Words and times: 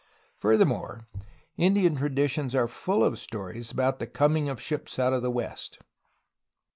Furthermore, 0.35 1.05
Indian 1.57 1.95
traditions 1.97 2.55
are 2.55 2.67
full 2.67 3.03
of 3.03 3.19
stories 3.19 3.69
about 3.69 3.99
the 3.99 4.07
coming 4.07 4.49
of 4.49 4.59
ships 4.59 4.97
out 4.97 5.13
of 5.13 5.21
the 5.21 5.29
west. 5.29 5.77